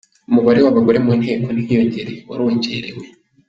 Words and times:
Umubare 0.29 0.59
w’abagore 0.61 0.97
mu 1.05 1.11
Nteko 1.19 1.47
ntiwiyongereye, 1.51 2.19
warongerewe. 2.29 3.03